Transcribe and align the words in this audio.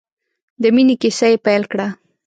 د 0.61 0.63
مینې 0.75 0.95
کیسه 1.01 1.27
یې 1.31 1.37
پیل 1.45 1.63
کړه. 1.71 1.87